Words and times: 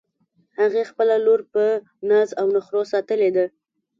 هغې 0.59 0.83
خپله 0.89 1.15
لور 1.25 1.41
په 1.53 1.63
ناز 2.09 2.29
او 2.39 2.45
نخروساتلی 2.57 3.29
ده 3.35 3.45